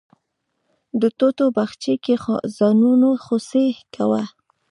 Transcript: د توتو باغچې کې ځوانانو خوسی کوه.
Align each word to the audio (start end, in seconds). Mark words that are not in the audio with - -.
د 1.01 1.03
توتو 1.17 1.45
باغچې 1.55 1.93
کې 2.03 2.15
ځوانانو 2.55 3.09
خوسی 3.23 3.67
کوه. 3.95 4.23